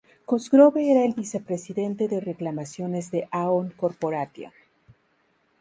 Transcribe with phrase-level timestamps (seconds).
[0.25, 4.51] Cosgrove era el vicepresidente de reclamaciones de Aon Corporation.